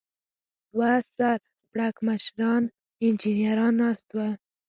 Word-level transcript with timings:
دوه 0.71 0.91
سر 1.15 1.39
پړکمشران 1.71 2.63
انجنیران 3.05 3.73
ناست 3.81 4.07
و. 4.15 4.17